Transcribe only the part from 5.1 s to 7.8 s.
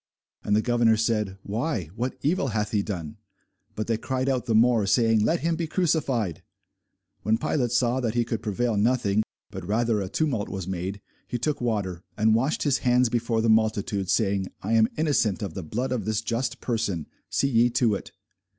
Let him be crucified. When Pilate